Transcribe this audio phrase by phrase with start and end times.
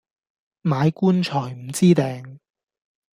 [0.63, 2.23] 買棺材唔知埞